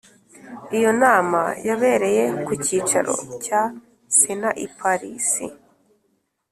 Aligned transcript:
iyo 0.77 0.91
nama 1.03 1.41
yabereye 1.67 2.23
ku 2.45 2.51
cyicaro 2.63 3.15
cya 3.45 3.61
sénat 4.17 4.55
i 4.65 4.67
paris. 4.77 5.29